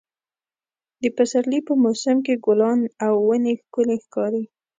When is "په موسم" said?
1.67-2.17